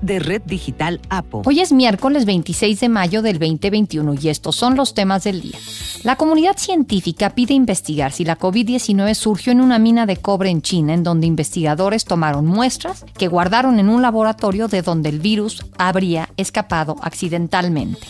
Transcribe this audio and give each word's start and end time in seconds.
de 0.00 0.18
Red 0.18 0.42
Digital 0.46 1.00
APO. 1.08 1.42
Hoy 1.44 1.60
es 1.60 1.72
miércoles 1.72 2.24
26 2.24 2.80
de 2.80 2.88
mayo 2.88 3.22
del 3.22 3.38
2021 3.38 4.14
y 4.20 4.28
estos 4.28 4.56
son 4.56 4.76
los 4.76 4.94
temas 4.94 5.24
del 5.24 5.40
día. 5.40 5.58
La 6.02 6.16
comunidad 6.16 6.56
científica 6.56 7.30
pide 7.30 7.54
investigar 7.54 8.12
si 8.12 8.24
la 8.24 8.38
COVID-19 8.38 9.14
surgió 9.14 9.52
en 9.52 9.60
una 9.60 9.78
mina 9.78 10.06
de 10.06 10.16
cobre 10.16 10.50
en 10.50 10.62
China, 10.62 10.94
en 10.94 11.02
donde 11.02 11.26
investigadores 11.26 12.04
tomaron 12.04 12.46
muestras 12.46 13.04
que 13.16 13.28
guardaron 13.28 13.78
en 13.78 13.88
un 13.88 14.02
laboratorio 14.02 14.68
de 14.68 14.82
donde 14.82 15.08
el 15.08 15.20
virus 15.20 15.64
habría 15.78 16.28
escapado 16.36 16.96
accidentalmente. 17.02 18.06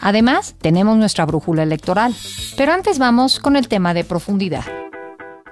Además, 0.00 0.54
tenemos 0.60 0.96
nuestra 0.96 1.26
brújula 1.26 1.62
electoral. 1.62 2.14
Pero 2.56 2.72
antes 2.72 2.98
vamos 2.98 3.40
con 3.40 3.56
el 3.56 3.68
tema 3.68 3.94
de 3.94 4.04
profundidad. 4.04 4.64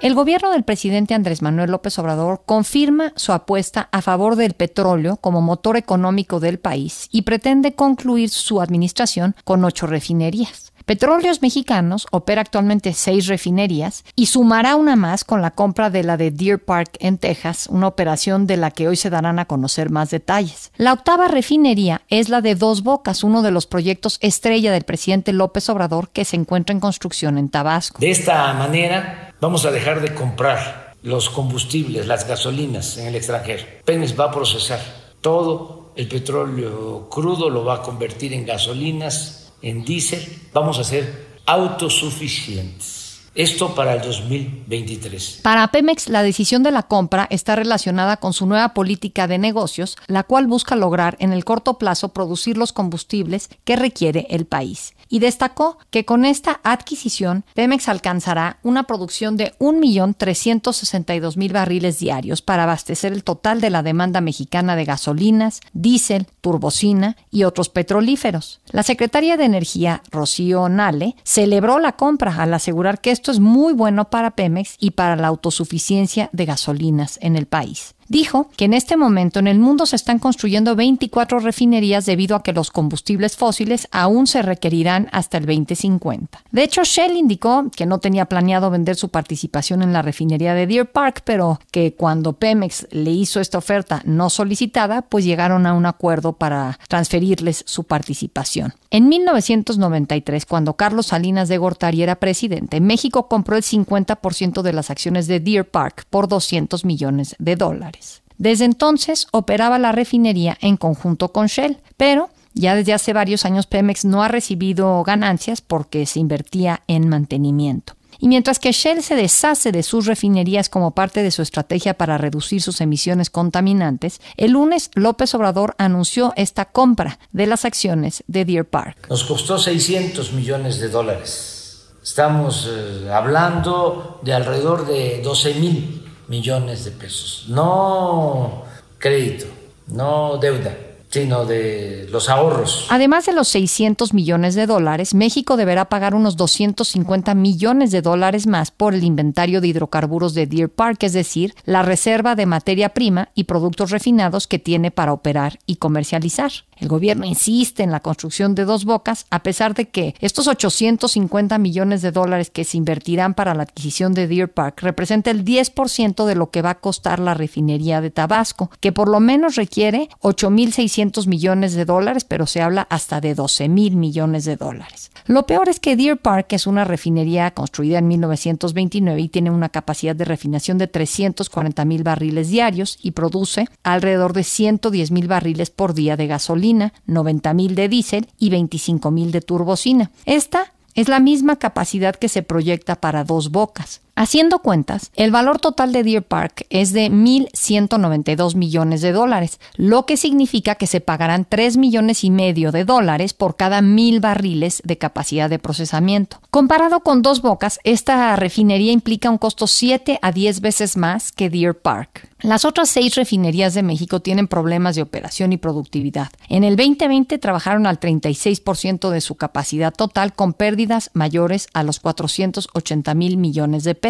El 0.00 0.14
gobierno 0.14 0.52
del 0.52 0.62
presidente 0.62 1.14
Andrés 1.14 1.40
Manuel 1.40 1.70
López 1.70 1.98
Obrador 1.98 2.42
confirma 2.44 3.12
su 3.16 3.32
apuesta 3.32 3.88
a 3.92 4.02
favor 4.02 4.36
del 4.36 4.52
petróleo 4.52 5.16
como 5.16 5.40
motor 5.40 5.76
económico 5.76 6.38
del 6.38 6.58
país 6.58 7.08
y 7.10 7.22
pretende 7.22 7.74
concluir 7.74 8.28
su 8.28 8.60
administración 8.60 9.34
con 9.44 9.64
ocho 9.64 9.86
refinerías. 9.86 10.72
Petróleos 10.84 11.42
Mexicanos 11.42 12.06
opera 12.12 12.42
actualmente 12.42 12.92
seis 12.92 13.26
refinerías 13.26 14.04
y 14.14 14.26
sumará 14.26 14.76
una 14.76 14.94
más 14.94 15.24
con 15.24 15.42
la 15.42 15.50
compra 15.50 15.90
de 15.90 16.04
la 16.04 16.16
de 16.16 16.30
Deer 16.30 16.64
Park 16.64 16.96
en 17.00 17.18
Texas, 17.18 17.66
una 17.68 17.88
operación 17.88 18.46
de 18.46 18.56
la 18.56 18.70
que 18.70 18.86
hoy 18.86 18.94
se 18.94 19.10
darán 19.10 19.40
a 19.40 19.46
conocer 19.46 19.90
más 19.90 20.10
detalles. 20.10 20.70
La 20.76 20.92
octava 20.92 21.26
refinería 21.26 22.02
es 22.08 22.28
la 22.28 22.40
de 22.40 22.54
Dos 22.54 22.84
Bocas, 22.84 23.24
uno 23.24 23.42
de 23.42 23.50
los 23.50 23.66
proyectos 23.66 24.18
estrella 24.20 24.70
del 24.70 24.84
presidente 24.84 25.32
López 25.32 25.68
Obrador 25.70 26.10
que 26.10 26.24
se 26.24 26.36
encuentra 26.36 26.72
en 26.72 26.78
construcción 26.78 27.36
en 27.36 27.48
Tabasco. 27.48 27.98
De 27.98 28.12
esta 28.12 28.52
manera 28.52 29.25
vamos 29.40 29.64
a 29.64 29.70
dejar 29.70 30.00
de 30.00 30.14
comprar 30.14 30.94
los 31.02 31.30
combustibles, 31.30 32.06
las 32.06 32.26
gasolinas 32.26 32.96
en 32.98 33.06
el 33.06 33.14
extranjero. 33.14 33.64
Pemex 33.84 34.18
va 34.18 34.26
a 34.26 34.30
procesar 34.30 34.80
todo 35.20 35.92
el 35.96 36.08
petróleo 36.08 37.08
crudo, 37.08 37.48
lo 37.50 37.64
va 37.64 37.76
a 37.76 37.82
convertir 37.82 38.32
en 38.32 38.44
gasolinas 38.44 39.52
en 39.62 39.84
diésel, 39.84 40.22
vamos 40.52 40.78
a 40.78 40.84
ser 40.84 41.26
autosuficientes. 41.46 42.95
Esto 43.36 43.74
para 43.74 43.92
el 43.92 44.00
2023. 44.00 45.40
Para 45.42 45.68
Pemex, 45.68 46.08
la 46.08 46.22
decisión 46.22 46.62
de 46.62 46.70
la 46.70 46.84
compra 46.84 47.26
está 47.28 47.54
relacionada 47.54 48.16
con 48.16 48.32
su 48.32 48.46
nueva 48.46 48.72
política 48.72 49.26
de 49.26 49.36
negocios, 49.36 49.98
la 50.06 50.22
cual 50.22 50.46
busca 50.46 50.74
lograr 50.74 51.18
en 51.20 51.34
el 51.34 51.44
corto 51.44 51.76
plazo 51.76 52.14
producir 52.14 52.56
los 52.56 52.72
combustibles 52.72 53.50
que 53.64 53.76
requiere 53.76 54.26
el 54.30 54.46
país 54.46 54.94
y 55.08 55.18
destacó 55.20 55.78
que 55.90 56.04
con 56.04 56.24
esta 56.24 56.60
adquisición 56.64 57.44
Pemex 57.54 57.88
alcanzará 57.88 58.58
una 58.62 58.82
producción 58.84 59.36
de 59.36 59.54
1.362.000 59.58 61.52
barriles 61.52 61.98
diarios 61.98 62.42
para 62.42 62.64
abastecer 62.64 63.12
el 63.12 63.24
total 63.24 63.60
de 63.60 63.70
la 63.70 63.82
demanda 63.82 64.20
mexicana 64.20 64.76
de 64.76 64.84
gasolinas, 64.84 65.60
diésel, 65.72 66.26
turbocina 66.40 67.16
y 67.30 67.44
otros 67.44 67.68
petrolíferos. 67.68 68.60
La 68.70 68.82
secretaria 68.82 69.36
de 69.36 69.44
Energía, 69.44 70.02
Rocío 70.10 70.68
Nale, 70.68 71.14
celebró 71.22 71.78
la 71.78 71.92
compra 71.92 72.34
al 72.42 72.52
asegurar 72.54 73.00
que 73.00 73.10
esto 73.10 73.25
es 73.32 73.40
muy 73.40 73.72
bueno 73.72 74.10
para 74.10 74.32
Pemex 74.32 74.76
y 74.78 74.92
para 74.92 75.16
la 75.16 75.28
autosuficiencia 75.28 76.30
de 76.32 76.44
gasolinas 76.44 77.18
en 77.22 77.36
el 77.36 77.46
país. 77.46 77.94
Dijo 78.08 78.48
que 78.56 78.66
en 78.66 78.74
este 78.74 78.96
momento 78.96 79.40
en 79.40 79.48
el 79.48 79.58
mundo 79.58 79.84
se 79.84 79.96
están 79.96 80.18
construyendo 80.18 80.76
24 80.76 81.40
refinerías 81.40 82.06
debido 82.06 82.36
a 82.36 82.42
que 82.42 82.52
los 82.52 82.70
combustibles 82.70 83.36
fósiles 83.36 83.88
aún 83.90 84.26
se 84.26 84.42
requerirán 84.42 85.08
hasta 85.10 85.38
el 85.38 85.46
2050. 85.46 86.40
De 86.52 86.62
hecho, 86.62 86.82
Shell 86.84 87.16
indicó 87.16 87.70
que 87.74 87.86
no 87.86 87.98
tenía 87.98 88.26
planeado 88.26 88.70
vender 88.70 88.94
su 88.96 89.08
participación 89.08 89.82
en 89.82 89.92
la 89.92 90.02
refinería 90.02 90.54
de 90.54 90.66
Deer 90.66 90.90
Park, 90.90 91.22
pero 91.24 91.60
que 91.72 91.94
cuando 91.94 92.34
Pemex 92.34 92.86
le 92.92 93.10
hizo 93.10 93.40
esta 93.40 93.58
oferta 93.58 94.02
no 94.04 94.30
solicitada, 94.30 95.02
pues 95.02 95.24
llegaron 95.24 95.66
a 95.66 95.72
un 95.72 95.86
acuerdo 95.86 96.34
para 96.34 96.78
transferirles 96.88 97.64
su 97.66 97.84
participación. 97.84 98.74
En 98.90 99.08
1993, 99.08 100.46
cuando 100.46 100.74
Carlos 100.74 101.06
Salinas 101.06 101.48
de 101.48 101.58
Gortari 101.58 102.02
era 102.02 102.16
presidente, 102.16 102.80
México 102.80 103.28
compró 103.28 103.56
el 103.56 103.62
50% 103.62 104.62
de 104.62 104.72
las 104.72 104.90
acciones 104.90 105.26
de 105.26 105.40
Deer 105.40 105.68
Park 105.68 106.04
por 106.08 106.28
200 106.28 106.84
millones 106.84 107.34
de 107.38 107.56
dólares. 107.56 107.95
Desde 108.38 108.64
entonces 108.64 109.28
operaba 109.32 109.78
la 109.78 109.92
refinería 109.92 110.56
en 110.60 110.76
conjunto 110.76 111.32
con 111.32 111.46
Shell, 111.46 111.78
pero 111.96 112.30
ya 112.54 112.74
desde 112.74 112.94
hace 112.94 113.12
varios 113.12 113.44
años 113.44 113.66
Pemex 113.66 114.04
no 114.04 114.22
ha 114.22 114.28
recibido 114.28 115.02
ganancias 115.04 115.60
porque 115.60 116.06
se 116.06 116.20
invertía 116.20 116.82
en 116.86 117.08
mantenimiento. 117.08 117.94
Y 118.18 118.28
mientras 118.28 118.58
que 118.58 118.72
Shell 118.72 119.02
se 119.02 119.14
deshace 119.14 119.72
de 119.72 119.82
sus 119.82 120.06
refinerías 120.06 120.70
como 120.70 120.92
parte 120.92 121.22
de 121.22 121.30
su 121.30 121.42
estrategia 121.42 121.94
para 121.94 122.16
reducir 122.16 122.62
sus 122.62 122.80
emisiones 122.80 123.28
contaminantes, 123.28 124.22
el 124.38 124.52
lunes 124.52 124.90
López 124.94 125.34
Obrador 125.34 125.74
anunció 125.76 126.32
esta 126.36 126.64
compra 126.64 127.18
de 127.32 127.46
las 127.46 127.66
acciones 127.66 128.24
de 128.26 128.46
Deer 128.46 128.64
Park. 128.64 129.06
Nos 129.10 129.24
costó 129.24 129.58
600 129.58 130.32
millones 130.32 130.80
de 130.80 130.88
dólares. 130.88 131.88
Estamos 132.02 132.66
eh, 132.70 133.10
hablando 133.12 134.20
de 134.22 134.32
alrededor 134.32 134.86
de 134.86 135.20
12 135.22 135.54
mil 135.54 136.05
millones 136.28 136.84
de 136.84 136.90
pesos. 136.90 137.44
No 137.48 138.64
crédito, 138.98 139.46
no 139.86 140.38
deuda 140.38 140.85
sino 141.16 141.46
de 141.46 142.06
los 142.10 142.28
ahorros. 142.28 142.86
Además 142.90 143.24
de 143.24 143.32
los 143.32 143.48
600 143.48 144.12
millones 144.12 144.54
de 144.54 144.66
dólares, 144.66 145.14
México 145.14 145.56
deberá 145.56 145.86
pagar 145.86 146.14
unos 146.14 146.36
250 146.36 147.34
millones 147.34 147.90
de 147.90 148.02
dólares 148.02 148.46
más 148.46 148.70
por 148.70 148.94
el 148.94 149.02
inventario 149.02 149.62
de 149.62 149.68
hidrocarburos 149.68 150.34
de 150.34 150.46
Deer 150.46 150.68
Park, 150.68 151.04
es 151.04 151.14
decir, 151.14 151.54
la 151.64 151.80
reserva 151.80 152.34
de 152.34 152.44
materia 152.44 152.90
prima 152.90 153.30
y 153.34 153.44
productos 153.44 153.92
refinados 153.92 154.46
que 154.46 154.58
tiene 154.58 154.90
para 154.90 155.14
operar 155.14 155.58
y 155.64 155.76
comercializar. 155.76 156.52
El 156.76 156.88
gobierno 156.88 157.24
insiste 157.24 157.82
en 157.82 157.90
la 157.90 158.00
construcción 158.00 158.54
de 158.54 158.66
dos 158.66 158.84
bocas, 158.84 159.24
a 159.30 159.42
pesar 159.42 159.74
de 159.74 159.88
que 159.88 160.14
estos 160.20 160.46
850 160.46 161.56
millones 161.56 162.02
de 162.02 162.12
dólares 162.12 162.50
que 162.50 162.64
se 162.64 162.76
invertirán 162.76 163.32
para 163.32 163.54
la 163.54 163.62
adquisición 163.62 164.12
de 164.12 164.26
Deer 164.26 164.52
Park 164.52 164.80
representa 164.82 165.30
el 165.30 165.44
10% 165.44 166.26
de 166.26 166.34
lo 166.34 166.50
que 166.50 166.60
va 166.60 166.70
a 166.70 166.80
costar 166.80 167.18
la 167.18 167.32
refinería 167.32 168.02
de 168.02 168.10
Tabasco, 168.10 168.70
que 168.80 168.92
por 168.92 169.08
lo 169.08 169.20
menos 169.20 169.54
requiere 169.54 170.10
8.600 170.20 171.05
millones 171.26 171.74
de 171.74 171.84
dólares, 171.84 172.24
pero 172.24 172.46
se 172.46 172.62
habla 172.62 172.86
hasta 172.90 173.20
de 173.20 173.34
12 173.34 173.68
mil 173.68 173.96
millones 173.96 174.44
de 174.44 174.56
dólares. 174.56 175.10
Lo 175.26 175.46
peor 175.46 175.68
es 175.68 175.80
que 175.80 175.96
Deer 175.96 176.16
Park 176.16 176.52
es 176.52 176.66
una 176.66 176.84
refinería 176.84 177.50
construida 177.52 177.98
en 177.98 178.08
1929 178.08 179.20
y 179.20 179.28
tiene 179.28 179.50
una 179.50 179.68
capacidad 179.68 180.14
de 180.14 180.24
refinación 180.24 180.78
de 180.78 180.86
340 180.86 181.84
mil 181.84 182.02
barriles 182.02 182.48
diarios 182.48 182.98
y 183.02 183.12
produce 183.12 183.66
alrededor 183.82 184.32
de 184.32 184.44
110 184.44 185.10
mil 185.10 185.28
barriles 185.28 185.70
por 185.70 185.94
día 185.94 186.16
de 186.16 186.26
gasolina 186.26 186.92
90 187.06 187.54
mil 187.54 187.74
de 187.74 187.88
diésel 187.88 188.28
y 188.38 188.50
25 188.50 189.10
mil 189.10 189.32
de 189.32 189.40
turbocina. 189.40 190.10
Esta 190.24 190.72
es 190.94 191.08
la 191.08 191.20
misma 191.20 191.56
capacidad 191.56 192.16
que 192.16 192.28
se 192.28 192.42
proyecta 192.42 192.96
para 192.96 193.24
dos 193.24 193.50
bocas. 193.50 194.00
Haciendo 194.18 194.60
cuentas, 194.60 195.10
el 195.14 195.30
valor 195.30 195.58
total 195.58 195.92
de 195.92 196.02
Deer 196.02 196.22
Park 196.22 196.64
es 196.70 196.94
de 196.94 197.10
1.192 197.10 198.54
millones 198.54 199.02
de 199.02 199.12
dólares, 199.12 199.60
lo 199.74 200.06
que 200.06 200.16
significa 200.16 200.76
que 200.76 200.86
se 200.86 201.02
pagarán 201.02 201.44
3 201.46 201.76
millones 201.76 202.24
y 202.24 202.30
medio 202.30 202.72
de 202.72 202.86
dólares 202.86 203.34
por 203.34 203.56
cada 203.56 203.82
mil 203.82 204.20
barriles 204.20 204.80
de 204.86 204.96
capacidad 204.96 205.50
de 205.50 205.58
procesamiento. 205.58 206.40
Comparado 206.50 207.00
con 207.00 207.20
dos 207.20 207.42
bocas, 207.42 207.78
esta 207.84 208.34
refinería 208.36 208.90
implica 208.90 209.28
un 209.28 209.36
costo 209.36 209.66
7 209.66 210.18
a 210.22 210.32
10 210.32 210.62
veces 210.62 210.96
más 210.96 211.30
que 211.30 211.50
Deer 211.50 211.78
Park. 211.78 212.30
Las 212.40 212.64
otras 212.64 212.90
seis 212.90 213.14
refinerías 213.14 213.72
de 213.74 213.82
México 213.82 214.20
tienen 214.20 214.46
problemas 214.46 214.94
de 214.94 215.02
operación 215.02 215.52
y 215.52 215.56
productividad. 215.56 216.28
En 216.48 216.64
el 216.64 216.76
2020 216.76 217.38
trabajaron 217.38 217.86
al 217.86 217.98
36% 217.98 219.10
de 219.10 219.20
su 219.22 219.36
capacidad 219.36 219.92
total 219.92 220.34
con 220.34 220.52
pérdidas 220.52 221.10
mayores 221.14 221.68
a 221.72 221.82
los 221.82 221.98
480 221.98 223.14
mil 223.14 223.36
millones 223.38 223.84
de 223.84 223.94
pesos 223.94 224.05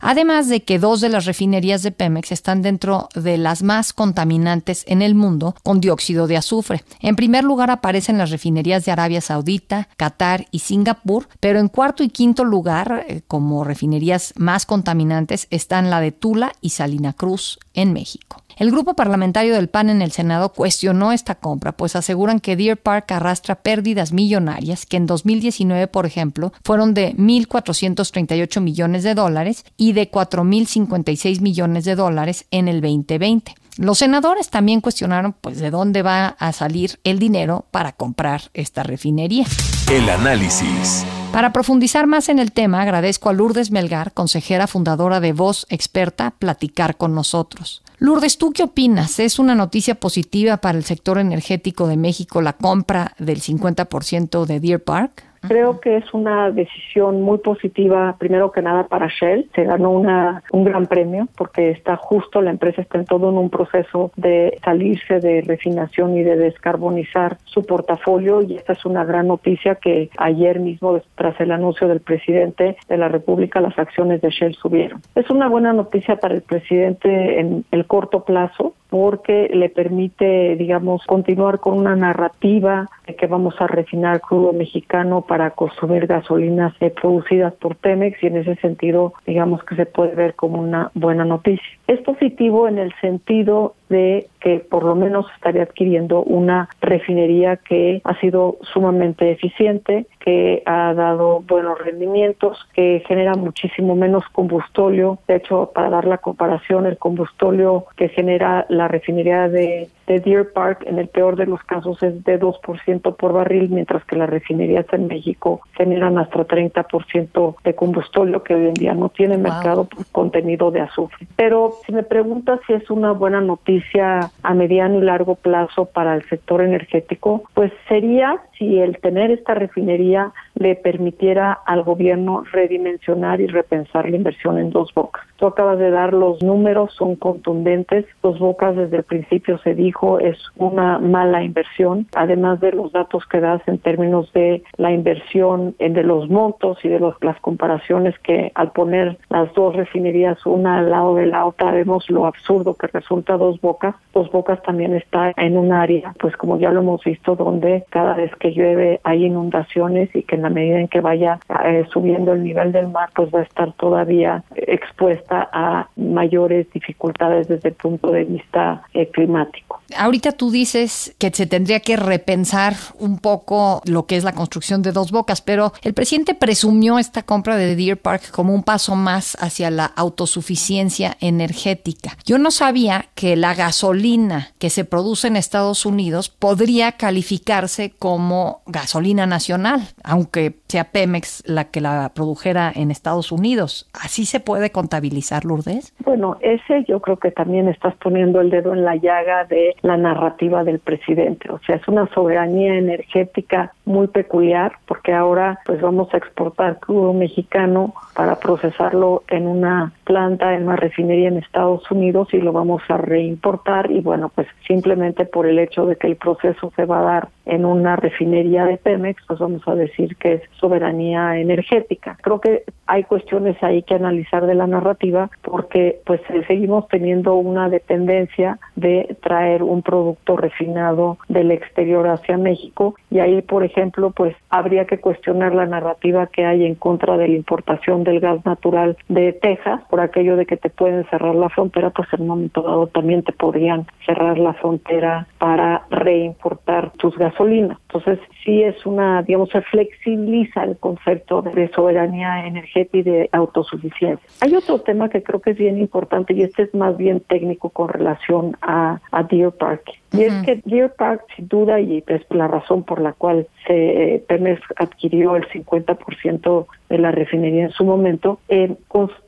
Además 0.00 0.48
de 0.48 0.62
que 0.62 0.78
dos 0.78 1.00
de 1.00 1.08
las 1.08 1.24
refinerías 1.24 1.82
de 1.82 1.92
Pemex 1.92 2.32
están 2.32 2.62
dentro 2.62 3.08
de 3.14 3.38
las 3.38 3.62
más 3.62 3.92
contaminantes 3.92 4.84
en 4.86 5.02
el 5.02 5.14
mundo 5.14 5.54
con 5.62 5.80
dióxido 5.80 6.26
de 6.26 6.36
azufre. 6.36 6.84
En 7.00 7.16
primer 7.16 7.44
lugar 7.44 7.70
aparecen 7.70 8.18
las 8.18 8.30
refinerías 8.30 8.84
de 8.84 8.92
Arabia 8.92 9.20
Saudita, 9.20 9.88
Qatar 9.96 10.46
y 10.50 10.60
Singapur, 10.60 11.28
pero 11.40 11.58
en 11.58 11.68
cuarto 11.68 12.02
y 12.02 12.08
quinto 12.08 12.44
lugar, 12.44 13.04
eh, 13.08 13.22
como 13.26 13.64
refinerías 13.64 14.32
más 14.36 14.66
contaminantes, 14.66 15.46
están 15.50 15.90
la 15.90 16.00
de 16.00 16.12
Tula 16.12 16.52
y 16.60 16.70
Salina 16.70 17.12
Cruz 17.12 17.58
en 17.74 17.92
México. 17.92 18.39
El 18.60 18.70
grupo 18.70 18.92
parlamentario 18.92 19.54
del 19.54 19.70
PAN 19.70 19.88
en 19.88 20.02
el 20.02 20.12
Senado 20.12 20.52
cuestionó 20.52 21.12
esta 21.12 21.34
compra, 21.34 21.72
pues 21.72 21.96
aseguran 21.96 22.40
que 22.40 22.56
Deer 22.56 22.76
Park 22.76 23.10
arrastra 23.10 23.54
pérdidas 23.54 24.12
millonarias, 24.12 24.84
que 24.84 24.98
en 24.98 25.06
2019, 25.06 25.86
por 25.86 26.04
ejemplo, 26.04 26.52
fueron 26.62 26.92
de 26.92 27.16
1.438 27.16 28.60
millones 28.60 29.02
de 29.02 29.14
dólares 29.14 29.64
y 29.78 29.94
de 29.94 30.10
4.056 30.10 31.40
millones 31.40 31.86
de 31.86 31.94
dólares 31.94 32.44
en 32.50 32.68
el 32.68 32.82
2020. 32.82 33.54
Los 33.78 33.96
senadores 33.96 34.50
también 34.50 34.82
cuestionaron 34.82 35.32
pues 35.40 35.58
de 35.58 35.70
dónde 35.70 36.02
va 36.02 36.36
a 36.38 36.52
salir 36.52 37.00
el 37.02 37.18
dinero 37.18 37.64
para 37.70 37.92
comprar 37.92 38.50
esta 38.52 38.82
refinería. 38.82 39.46
El 39.90 40.06
análisis. 40.10 41.06
Para 41.32 41.54
profundizar 41.54 42.06
más 42.06 42.28
en 42.28 42.38
el 42.38 42.52
tema, 42.52 42.82
agradezco 42.82 43.30
a 43.30 43.32
Lourdes 43.32 43.70
Melgar, 43.70 44.12
consejera 44.12 44.66
fundadora 44.66 45.20
de 45.20 45.32
Voz 45.32 45.64
Experta, 45.70 46.32
platicar 46.32 46.98
con 46.98 47.14
nosotros. 47.14 47.82
Lourdes, 48.00 48.38
¿tú 48.38 48.50
qué 48.52 48.62
opinas? 48.62 49.20
¿Es 49.20 49.38
una 49.38 49.54
noticia 49.54 49.94
positiva 49.94 50.56
para 50.56 50.78
el 50.78 50.84
sector 50.84 51.18
energético 51.18 51.86
de 51.86 51.98
México 51.98 52.40
la 52.40 52.54
compra 52.54 53.14
del 53.18 53.42
50% 53.42 54.46
de 54.46 54.58
Deer 54.58 54.82
Park? 54.82 55.29
Creo 55.40 55.80
que 55.80 55.96
es 55.96 56.12
una 56.12 56.50
decisión 56.50 57.22
muy 57.22 57.38
positiva, 57.38 58.14
primero 58.18 58.52
que 58.52 58.62
nada 58.62 58.86
para 58.86 59.08
Shell. 59.08 59.48
Se 59.54 59.64
ganó 59.64 59.90
una, 59.90 60.42
un 60.52 60.64
gran 60.64 60.86
premio 60.86 61.28
porque 61.36 61.70
está 61.70 61.96
justo, 61.96 62.42
la 62.42 62.50
empresa 62.50 62.82
está 62.82 62.98
en 62.98 63.06
todo 63.06 63.30
en 63.30 63.38
un 63.38 63.50
proceso 63.50 64.12
de 64.16 64.58
salirse 64.64 65.20
de 65.20 65.42
refinación 65.42 66.16
y 66.16 66.22
de 66.22 66.36
descarbonizar 66.36 67.38
su 67.44 67.64
portafolio 67.64 68.42
y 68.42 68.56
esta 68.56 68.74
es 68.74 68.84
una 68.84 69.04
gran 69.04 69.28
noticia 69.28 69.76
que 69.76 70.10
ayer 70.18 70.60
mismo, 70.60 71.00
tras 71.14 71.40
el 71.40 71.52
anuncio 71.52 71.88
del 71.88 72.00
presidente 72.00 72.76
de 72.88 72.96
la 72.96 73.08
República, 73.08 73.60
las 73.60 73.78
acciones 73.78 74.20
de 74.20 74.30
Shell 74.30 74.54
subieron. 74.54 75.00
Es 75.14 75.30
una 75.30 75.48
buena 75.48 75.72
noticia 75.72 76.16
para 76.16 76.34
el 76.34 76.42
presidente 76.42 77.40
en 77.40 77.64
el 77.70 77.86
corto 77.86 78.24
plazo 78.24 78.74
porque 78.90 79.48
le 79.54 79.68
permite, 79.70 80.56
digamos, 80.56 81.06
continuar 81.06 81.60
con 81.60 81.78
una 81.78 81.94
narrativa 81.94 82.88
de 83.06 83.14
que 83.14 83.26
vamos 83.28 83.54
a 83.60 83.66
refinar 83.66 84.20
crudo 84.20 84.52
mexicano 84.52 85.22
para 85.30 85.52
consumir 85.52 86.08
gasolinas 86.08 86.74
eh, 86.80 86.90
producidas 86.90 87.54
por 87.54 87.76
Temex 87.76 88.20
y 88.20 88.26
en 88.26 88.38
ese 88.38 88.56
sentido, 88.56 89.14
digamos 89.24 89.62
que 89.62 89.76
se 89.76 89.86
puede 89.86 90.16
ver 90.16 90.34
como 90.34 90.60
una 90.60 90.90
buena 90.94 91.24
noticia. 91.24 91.64
Es 91.86 92.00
positivo 92.00 92.66
en 92.66 92.80
el 92.80 92.92
sentido 93.00 93.76
de 93.88 94.26
que 94.40 94.58
por 94.58 94.84
lo 94.84 94.94
menos 94.94 95.26
estaría 95.34 95.62
adquiriendo 95.62 96.22
una 96.22 96.68
refinería 96.80 97.56
que 97.56 98.00
ha 98.04 98.18
sido 98.20 98.56
sumamente 98.72 99.30
eficiente, 99.30 100.06
que 100.18 100.62
ha 100.66 100.94
dado 100.94 101.40
buenos 101.40 101.78
rendimientos, 101.78 102.58
que 102.74 103.02
genera 103.06 103.34
muchísimo 103.34 103.94
menos 103.94 104.24
combustóleo. 104.32 105.18
De 105.28 105.36
hecho, 105.36 105.70
para 105.74 105.90
dar 105.90 106.06
la 106.06 106.18
comparación, 106.18 106.86
el 106.86 106.98
combustóleo 106.98 107.86
que 107.96 108.08
genera 108.08 108.66
la 108.68 108.88
refinería 108.88 109.48
de, 109.48 109.88
Deer 110.10 110.52
Park 110.52 110.82
en 110.86 110.98
el 110.98 111.06
peor 111.06 111.36
de 111.36 111.46
los 111.46 111.62
casos 111.62 112.02
es 112.02 112.24
de 112.24 112.40
2% 112.40 113.14
por 113.14 113.32
barril, 113.32 113.68
mientras 113.70 114.04
que 114.04 114.16
las 114.16 114.28
refinerías 114.28 114.84
en 114.92 115.06
México 115.06 115.60
generan 115.74 116.18
hasta 116.18 116.44
30% 116.44 117.54
de 117.62 117.74
combustóleo 117.76 118.42
que 118.42 118.56
hoy 118.56 118.66
en 118.66 118.74
día 118.74 118.92
no 118.94 119.10
tiene 119.10 119.38
mercado 119.38 119.84
por 119.84 120.04
contenido 120.06 120.72
de 120.72 120.80
azufre. 120.80 121.28
Pero 121.36 121.74
si 121.86 121.92
me 121.92 122.02
preguntas 122.02 122.58
si 122.66 122.72
es 122.72 122.90
una 122.90 123.12
buena 123.12 123.40
noticia 123.40 124.29
a 124.42 124.54
mediano 124.54 124.98
y 124.98 125.02
largo 125.02 125.34
plazo 125.34 125.86
para 125.86 126.14
el 126.14 126.28
sector 126.28 126.62
energético, 126.62 127.44
pues 127.54 127.72
sería 127.88 128.38
si 128.58 128.78
el 128.78 128.98
tener 128.98 129.30
esta 129.30 129.54
refinería 129.54 130.32
le 130.60 130.76
permitiera 130.76 131.58
al 131.64 131.82
gobierno 131.82 132.44
redimensionar 132.52 133.40
y 133.40 133.46
repensar 133.46 134.08
la 134.08 134.16
inversión 134.16 134.58
en 134.58 134.70
dos 134.70 134.92
bocas. 134.94 135.24
Tú 135.36 135.46
acabas 135.46 135.78
de 135.78 135.90
dar 135.90 136.12
los 136.12 136.42
números, 136.42 136.92
son 136.94 137.16
contundentes. 137.16 138.04
Dos 138.22 138.38
bocas 138.38 138.76
desde 138.76 138.98
el 138.98 139.04
principio 139.04 139.56
se 139.58 139.74
dijo 139.74 140.20
es 140.20 140.36
una 140.56 140.98
mala 140.98 141.42
inversión, 141.42 142.06
además 142.14 142.60
de 142.60 142.72
los 142.72 142.92
datos 142.92 143.24
que 143.26 143.40
das 143.40 143.62
en 143.66 143.78
términos 143.78 144.30
de 144.34 144.62
la 144.76 144.92
inversión, 144.92 145.74
de 145.78 146.02
los 146.02 146.28
montos 146.28 146.84
y 146.84 146.88
de 146.88 147.00
las 147.00 147.40
comparaciones 147.40 148.18
que 148.18 148.52
al 148.54 148.72
poner 148.72 149.16
las 149.30 149.52
dos 149.54 149.74
refinerías 149.74 150.44
una 150.44 150.78
al 150.78 150.90
lado 150.90 151.14
de 151.14 151.24
la 151.24 151.46
otra 151.46 151.70
vemos 151.70 152.10
lo 152.10 152.26
absurdo 152.26 152.74
que 152.74 152.88
resulta 152.88 153.38
dos 153.38 153.58
bocas. 153.62 153.94
Dos 154.12 154.30
bocas 154.30 154.62
también 154.62 154.94
está 154.94 155.32
en 155.38 155.56
un 155.56 155.72
área, 155.72 156.14
pues 156.20 156.36
como 156.36 156.58
ya 156.58 156.70
lo 156.70 156.80
hemos 156.80 157.02
visto, 157.02 157.34
donde 157.34 157.84
cada 157.88 158.14
vez 158.14 158.30
que 158.36 158.52
llueve 158.52 159.00
hay 159.04 159.24
inundaciones 159.24 160.14
y 160.14 160.22
que 160.24 160.36
en 160.36 160.42
la 160.42 160.49
medida 160.50 160.80
en 160.80 160.88
que 160.88 161.00
vaya 161.00 161.38
eh, 161.64 161.84
subiendo 161.92 162.32
el 162.32 162.42
nivel 162.44 162.72
del 162.72 162.88
mar, 162.88 163.10
pues 163.14 163.30
va 163.34 163.40
a 163.40 163.42
estar 163.42 163.72
todavía 163.74 164.44
expuesta 164.54 165.48
a 165.52 165.88
mayores 165.96 166.70
dificultades 166.72 167.48
desde 167.48 167.70
el 167.70 167.74
punto 167.74 168.10
de 168.10 168.24
vista 168.24 168.82
eh, 168.94 169.08
climático. 169.10 169.80
Ahorita 169.96 170.32
tú 170.32 170.50
dices 170.50 171.14
que 171.18 171.30
se 171.30 171.46
tendría 171.46 171.80
que 171.80 171.96
repensar 171.96 172.74
un 172.98 173.18
poco 173.18 173.82
lo 173.86 174.06
que 174.06 174.16
es 174.16 174.24
la 174.24 174.32
construcción 174.32 174.82
de 174.82 174.92
dos 174.92 175.10
bocas, 175.10 175.40
pero 175.40 175.72
el 175.82 175.94
presidente 175.94 176.34
presumió 176.34 176.98
esta 176.98 177.22
compra 177.22 177.56
de 177.56 177.74
Deer 177.74 178.00
Park 178.00 178.30
como 178.30 178.54
un 178.54 178.62
paso 178.62 178.94
más 178.94 179.36
hacia 179.40 179.70
la 179.70 179.86
autosuficiencia 179.86 181.16
energética. 181.20 182.16
Yo 182.24 182.38
no 182.38 182.50
sabía 182.50 183.06
que 183.14 183.36
la 183.36 183.54
gasolina 183.54 184.52
que 184.58 184.70
se 184.70 184.84
produce 184.84 185.28
en 185.28 185.36
Estados 185.36 185.84
Unidos 185.86 186.28
podría 186.28 186.92
calificarse 186.92 187.90
como 187.98 188.62
gasolina 188.66 189.26
nacional, 189.26 189.88
aunque 190.04 190.39
sea 190.68 190.84
Pemex 190.84 191.42
la 191.46 191.64
que 191.70 191.80
la 191.80 192.12
produjera 192.14 192.72
en 192.74 192.90
Estados 192.90 193.32
Unidos. 193.32 193.88
¿Así 193.92 194.24
se 194.24 194.40
puede 194.40 194.70
contabilizar, 194.70 195.44
Lourdes? 195.44 195.94
Bueno, 196.04 196.36
ese 196.40 196.84
yo 196.84 197.00
creo 197.00 197.16
que 197.16 197.30
también 197.30 197.68
estás 197.68 197.94
poniendo 197.96 198.40
el 198.40 198.50
dedo 198.50 198.72
en 198.72 198.84
la 198.84 198.96
llaga 198.96 199.44
de 199.44 199.74
la 199.82 199.96
narrativa 199.96 200.64
del 200.64 200.78
presidente. 200.78 201.50
O 201.50 201.58
sea, 201.60 201.76
es 201.76 201.86
una 201.88 202.06
soberanía 202.14 202.76
energética 202.76 203.72
muy 203.84 204.06
peculiar 204.08 204.72
porque 204.86 205.12
ahora 205.12 205.58
pues 205.66 205.80
vamos 205.80 206.12
a 206.14 206.16
exportar 206.16 206.78
crudo 206.78 207.12
mexicano 207.12 207.94
para 208.14 208.36
procesarlo 208.36 209.22
en 209.28 209.46
una 209.46 209.92
planta, 210.04 210.54
en 210.54 210.64
una 210.64 210.76
refinería 210.76 211.28
en 211.28 211.38
Estados 211.38 211.90
Unidos 211.90 212.28
y 212.32 212.38
lo 212.38 212.52
vamos 212.52 212.82
a 212.88 212.96
reimportar 212.96 213.90
y 213.90 214.00
bueno, 214.00 214.30
pues 214.34 214.46
simplemente 214.66 215.24
por 215.24 215.46
el 215.46 215.58
hecho 215.58 215.86
de 215.86 215.96
que 215.96 216.06
el 216.06 216.16
proceso 216.16 216.72
se 216.76 216.84
va 216.84 217.00
a 217.00 217.02
dar 217.02 217.28
en 217.50 217.64
una 217.64 217.96
refinería 217.96 218.64
de 218.64 218.76
Pemex, 218.76 219.22
pues 219.26 219.40
vamos 219.40 219.66
a 219.66 219.74
decir 219.74 220.16
que 220.16 220.34
es 220.34 220.42
soberanía 220.60 221.36
energética. 221.36 222.16
Creo 222.22 222.40
que 222.40 222.62
hay 222.86 223.04
cuestiones 223.04 223.60
ahí 223.62 223.82
que 223.82 223.94
analizar 223.94 224.46
de 224.46 224.54
la 224.54 224.66
narrativa 224.66 225.30
porque 225.42 226.00
pues 226.06 226.20
seguimos 226.48 226.86
teniendo 226.88 227.34
una 227.34 227.68
dependencia 227.68 228.58
de 228.74 229.16
traer 229.22 229.62
un 229.62 229.82
producto 229.82 230.36
refinado 230.36 231.18
del 231.28 231.52
exterior 231.52 232.08
hacia 232.08 232.36
México 232.36 232.94
y 233.10 233.20
ahí 233.20 233.42
por 233.42 233.64
ejemplo 233.64 234.10
pues 234.10 234.34
habría 234.48 234.86
que 234.86 234.98
cuestionar 234.98 235.54
la 235.54 235.66
narrativa 235.66 236.26
que 236.26 236.44
hay 236.44 236.66
en 236.66 236.74
contra 236.74 237.16
de 237.16 237.28
la 237.28 237.36
importación 237.36 238.02
del 238.02 238.18
gas 238.18 238.44
natural 238.44 238.96
de 239.08 239.32
Texas 239.34 239.82
por 239.88 240.00
aquello 240.00 240.36
de 240.36 240.46
que 240.46 240.56
te 240.56 240.70
pueden 240.70 241.04
cerrar 241.10 241.36
la 241.36 241.48
frontera 241.48 241.90
pues 241.90 242.08
en 242.12 242.22
un 242.22 242.28
momento 242.28 242.62
dado 242.62 242.88
también 242.88 243.22
te 243.22 243.32
podrían 243.32 243.86
cerrar 244.04 244.38
la 244.38 244.54
frontera 244.54 245.28
para 245.38 245.86
reimportar 245.90 246.90
tus 246.94 247.16
gasolinas. 247.40 247.78
Entonces 247.92 248.18
sí 248.44 248.62
es 248.62 248.84
una, 248.86 249.22
digamos, 249.22 249.50
se 249.50 249.60
flexibiliza 249.62 250.64
el 250.64 250.76
concepto 250.76 251.42
de 251.42 251.68
soberanía 251.72 252.46
energética 252.46 252.98
y 252.98 253.02
de 253.02 253.28
autosuficiencia. 253.32 254.26
Hay 254.40 254.54
otro 254.54 254.80
tema 254.80 255.08
que 255.08 255.22
creo 255.22 255.40
que 255.40 255.50
es 255.50 255.58
bien 255.58 255.78
importante 255.78 256.34
y 256.34 256.42
este 256.42 256.62
es 256.62 256.74
más 256.74 256.96
bien 256.96 257.20
técnico 257.20 257.70
con 257.70 257.88
relación 257.88 258.56
a, 258.62 259.00
a 259.12 259.22
Deer 259.24 259.52
Park. 259.52 259.90
Y 260.12 260.22
es 260.22 260.34
que 260.44 260.60
Deer 260.64 260.92
Park, 260.94 261.22
sin 261.36 261.46
duda, 261.46 261.80
y 261.80 262.02
es 262.06 262.22
la 262.30 262.48
razón 262.48 262.82
por 262.82 263.00
la 263.00 263.12
cual 263.12 263.46
se, 263.66 264.14
eh, 264.14 264.24
Pemex 264.26 264.60
adquirió 264.76 265.36
el 265.36 265.46
50% 265.48 266.66
de 266.88 266.98
la 266.98 267.12
refinería 267.12 267.64
en 267.64 267.70
su 267.70 267.84
momento, 267.84 268.40
eh, 268.48 268.74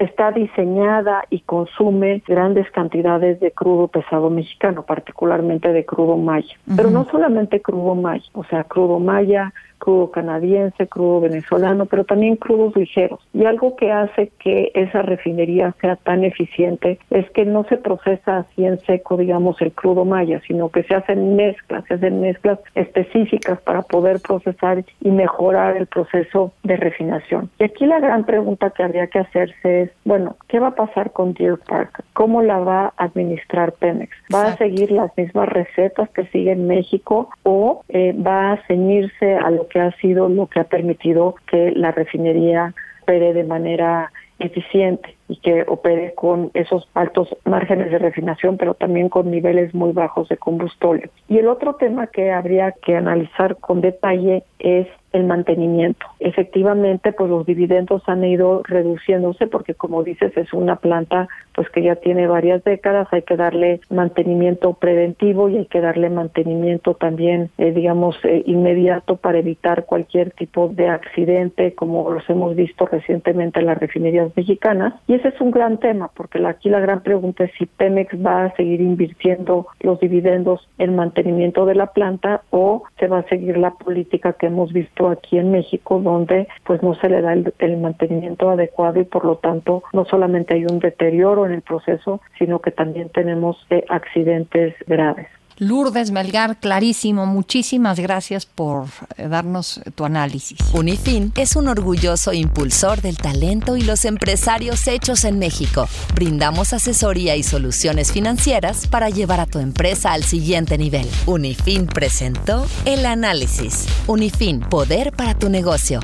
está 0.00 0.33
diseñada 0.33 1.25
y 1.31 1.40
consume 1.40 2.23
grandes 2.26 2.69
cantidades 2.73 3.38
de 3.38 3.52
crudo 3.52 3.87
pesado 3.87 4.28
mexicano, 4.28 4.83
particularmente 4.83 5.73
de 5.73 5.85
crudo 5.85 6.16
maya. 6.16 6.57
Pero 6.76 6.90
no 6.90 7.04
solamente 7.11 7.62
crudo 7.62 7.91
maya, 7.94 8.22
o 8.32 8.44
sea, 8.44 8.64
crudo 8.64 8.99
maya, 8.99 9.52
crudo 9.83 10.12
canadiense, 10.12 10.87
crudo 10.87 11.23
venezolano, 11.23 11.87
pero 11.87 12.05
también 12.05 12.37
crudos 12.37 12.77
ligeros. 12.77 13.19
Y 13.35 13.45
algo 13.47 13.75
que 13.75 13.91
hace 13.91 14.31
que 14.39 14.71
esa 14.75 15.03
refinería 15.03 15.75
sea 15.81 15.97
tan 15.97 16.23
eficiente 16.23 17.01
es 17.11 17.29
que 17.31 17.45
no 17.45 17.65
se 17.65 17.79
procesa 17.79 18.39
así 18.39 18.65
en 18.65 18.79
seco, 18.81 19.17
digamos, 19.17 19.61
el 19.61 19.73
crudo 19.73 20.05
maya, 20.05 20.41
sino 20.47 20.69
que 20.69 20.85
se 20.85 20.95
hacen 20.95 21.35
mezclas, 21.35 21.85
se 21.89 21.95
hacen 21.95 22.21
mezclas 22.21 22.61
específicas 22.77 23.61
para 23.62 23.83
poder 23.83 24.21
procesar 24.21 24.85
y 25.01 25.11
mejorar 25.11 25.77
el 25.77 25.89
proceso 25.89 26.53
de 26.62 26.77
refinación. 26.77 27.51
Y 27.59 27.65
aquí 27.65 27.85
la 27.85 27.99
gran 27.99 28.25
pregunta 28.25 28.71
que 28.71 28.85
habría 28.85 29.09
que 29.09 29.19
hacerse 29.19 29.83
es, 29.83 29.91
bueno, 30.05 30.37
¿qué 30.47 30.61
va 30.61 30.69
a 30.69 30.75
pasar 30.77 31.11
con 31.11 31.35
Deer 31.35 31.59
Park? 31.59 32.05
¿Cómo 32.12 32.41
la 32.43 32.61
va 32.61 32.93
a 32.97 33.05
administrar 33.05 33.73
Pemex? 33.73 34.12
¿Va 34.33 34.45
a 34.45 34.57
seguir 34.57 34.93
las 34.93 35.11
mismas 35.17 35.49
recetas 35.49 36.09
que 36.11 36.25
sigue 36.27 36.53
en 36.53 36.69
México 36.69 37.31
o 37.43 37.83
eh, 37.89 38.15
va 38.15 38.53
a 38.53 38.67
ceñirse 38.69 39.35
a 39.35 39.51
lo 39.51 39.67
que 39.73 39.81
ha 39.81 39.91
sido 39.93 40.29
lo 40.29 40.47
que 40.47 40.61
ha 40.61 40.64
permitido 40.64 41.35
que 41.47 41.73
la 41.73 41.93
refinería 41.93 42.75
opere 43.02 43.33
de 43.33 43.45
manera 43.45 44.12
eficiente. 44.38 45.17
y 45.29 45.37
que 45.37 45.64
opere 45.67 46.12
con 46.14 46.50
esos 46.52 46.87
altos 46.93 47.35
márgenes 47.47 47.91
de 47.91 47.99
refinación, 47.99 48.59
pero 48.59 48.75
también 48.75 49.09
con 49.09 49.31
niveles 49.31 49.73
muy 49.73 49.93
bajos 49.93 50.29
de 50.29 50.37
combustible. 50.37 51.09
Y 51.26 51.38
el 51.38 51.49
otro 51.49 51.76
tema 51.76 52.09
que 52.09 52.31
habría 52.31 52.73
que 52.73 52.97
analizar 52.97 53.57
con 53.57 53.81
detalle 53.81 54.43
es 54.59 54.87
el 55.12 55.25
mantenimiento. 55.25 56.05
Efectivamente, 56.21 57.12
pues 57.12 57.31
los 57.31 57.47
dividendos 57.47 58.02
han 58.07 58.25
ido 58.25 58.62
reduciéndose 58.64 59.47
porque 59.47 59.75
como 59.75 60.02
dices 60.02 60.37
es 60.37 60.52
una 60.52 60.76
planta 60.76 61.29
pues 61.54 61.68
que 61.71 61.82
ya 61.82 61.97
tiene 61.97 62.26
varias 62.26 62.62
décadas, 62.64 63.09
hay 63.11 63.23
que 63.23 63.37
darle 63.37 63.80
mantenimiento 63.90 64.75
preventivo 64.75 65.49
y 65.49 65.59
hay 65.59 65.66
que 65.66 65.80
darle 65.80 66.11
mantenimiento 66.11 66.94
también 66.94 67.50
eh, 67.59 67.73
digamos 67.73 68.16
eh, 68.25 68.42
inmediato 68.47 69.16
para 69.16 69.38
evitar 69.38 69.85
cualquier 69.85 70.30
tipo 70.32 70.68
de 70.68 70.88
accidente 70.88 71.75
como 71.75 72.11
los 72.11 72.28
hemos 72.28 72.54
visto 72.54 72.87
recientemente 72.87 73.61
en 73.61 73.66
las 73.66 73.78
refinerías 73.78 74.30
mexicanas. 74.37 74.94
Y 75.06 75.14
ese 75.14 75.28
es 75.28 75.40
un 75.40 75.50
gran 75.50 75.78
tema 75.78 76.11
porque 76.14 76.44
aquí 76.47 76.68
la 76.68 76.80
gran 76.80 77.02
pregunta 77.02 77.44
es 77.44 77.52
si 77.59 77.66
Pemex 77.66 78.14
va 78.25 78.44
a 78.44 78.54
seguir 78.56 78.80
invirtiendo 78.80 79.66
los 79.80 80.00
dividendos 80.00 80.68
en 80.78 80.97
mantenimiento 80.97 81.66
de 81.66 81.75
la 81.75 81.87
planta 81.87 82.42
o 82.50 82.85
se 82.99 83.09
va 83.09 83.18
a 83.18 83.28
seguir 83.28 83.56
la 83.56 83.73
política 83.73 84.35
que 84.35 84.47
hemos 84.47 84.73
visto 84.73 85.09
aquí 85.09 85.38
en 85.38 85.50
México, 85.50 86.00
donde 86.00 86.49
pues 86.64 86.82
no 86.82 86.94
se 86.94 87.09
le 87.09 87.21
da 87.21 87.32
el, 87.32 87.52
el 87.59 87.76
mantenimiento 87.78 88.50
adecuado 88.50 89.00
y 89.00 89.04
por 89.04 89.25
lo 89.25 89.37
tanto 89.37 89.82
no 89.92 90.04
solamente 90.04 90.54
hay 90.54 90.64
un 90.64 90.78
deterioro 90.78 91.41
en 91.46 91.52
el 91.52 91.62
proceso, 91.62 92.20
sino 92.38 92.61
que 92.61 92.70
también 92.70 93.08
tenemos 93.11 93.56
eh, 93.70 93.84
accidentes 93.88 94.75
graves. 94.87 95.28
Lourdes 95.58 96.11
Melgar, 96.11 96.56
clarísimo. 96.56 97.26
Muchísimas 97.26 98.00
gracias 98.00 98.46
por 98.46 98.87
eh, 99.16 99.28
darnos 99.28 99.80
tu 99.94 100.04
análisis. 100.04 100.58
Unifin 100.72 101.32
es 101.37 101.56
un 101.56 101.68
orgulloso 101.68 102.32
impulsor 102.32 103.00
del 103.00 103.16
talento 103.16 103.76
y 103.76 103.82
los 103.82 104.04
empresarios 104.04 104.88
hechos 104.88 105.25
en 105.25 105.38
México. 105.38 105.87
Brindamos 106.14 106.72
asesoría 106.72 107.37
y 107.37 107.42
soluciones 107.42 108.12
financieras 108.12 108.87
para 108.87 109.11
llevar 109.11 109.40
a 109.40 109.46
tu 109.46 109.58
empresa 109.58 110.12
al 110.12 110.25
siguiente 110.25 110.78
nivel. 110.78 111.06
Unifin 111.26 111.87
presentó 111.87 112.66
el 112.84 113.06
análisis. 113.06 113.87
Unifin, 114.06 114.61
poder 114.61 115.12
para 115.12 115.38
tu 115.38 115.49
negocio. 115.49 116.00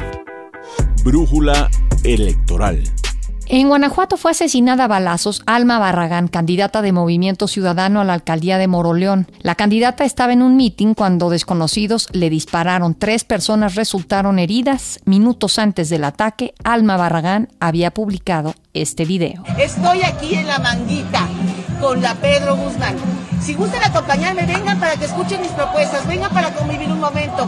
Brújula 1.05 1.69
electoral. 2.05 2.83
En 3.51 3.69
Guanajuato 3.69 4.19
fue 4.19 4.33
asesinada 4.33 4.85
a 4.85 4.89
balazos 4.89 5.43
Alma 5.47 5.79
Barragán, 5.79 6.29
candidata 6.29 6.83
de 6.83 6.93
Movimiento 6.93 7.49
Ciudadano 7.49 8.03
a 8.03 8.05
la 8.05 8.13
alcaldía 8.13 8.59
de 8.59 8.69
Moroleón. 8.69 9.27
La 9.41 9.55
candidata 9.55 10.05
estaba 10.05 10.35
en 10.35 10.43
un 10.43 10.55
mitin 10.55 10.93
cuando 10.93 11.31
desconocidos 11.31 12.09
le 12.13 12.29
dispararon. 12.29 12.95
Tres 12.95 13.25
personas 13.25 13.75
resultaron 13.75 14.39
heridas. 14.39 15.01
Minutos 15.07 15.59
antes 15.59 15.89
del 15.89 16.05
ataque, 16.05 16.53
Alma 16.63 16.99
Barragán 16.99 17.49
había 17.59 17.91
publicado 17.91 18.55
este 18.75 19.07
video. 19.07 19.43
Estoy 19.57 20.03
aquí 20.03 20.35
en 20.35 20.47
la 20.47 20.59
manguita 20.59 21.27
con 21.81 22.03
la 22.03 22.17
Pedro 22.17 22.55
Guzmán. 22.55 22.97
Si 23.41 23.55
gustan 23.55 23.83
acompañarme, 23.83 24.45
vengan 24.45 24.79
para 24.79 24.97
que 24.97 25.07
escuchen 25.07 25.41
mis 25.41 25.53
propuestas, 25.53 26.07
vengan 26.07 26.31
para 26.35 26.53
convivir 26.53 26.93
un 26.93 27.01
momento. 27.01 27.47